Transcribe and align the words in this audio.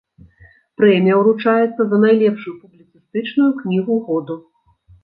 Прэмія 0.79 1.15
ўручаецца 1.21 1.81
за 1.91 1.97
найлепшую 2.07 2.57
публіцыстычную 2.65 3.51
кнігу 3.63 4.05
году. 4.11 4.35